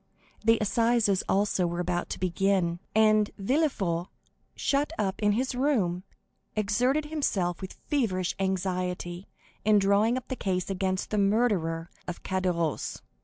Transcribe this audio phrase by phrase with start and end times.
[0.43, 4.07] The assizes, also, were about to begin, and Villefort,
[4.55, 6.01] shut up in his room,
[6.55, 9.27] exerted himself with feverish anxiety
[9.63, 13.03] in drawing up the case against the murderer of Caderousse.